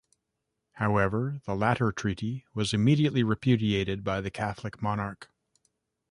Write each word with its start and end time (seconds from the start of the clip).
However, 0.71 1.39
the 1.45 1.53
latter 1.55 1.91
treaty 1.91 2.43
was 2.55 2.73
immediately 2.73 3.21
repudiated 3.21 4.03
by 4.03 4.19
the 4.19 4.31
Catholic 4.31 4.81
Monarch. 4.81 5.29